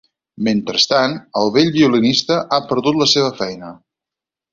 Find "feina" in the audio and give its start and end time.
3.43-3.71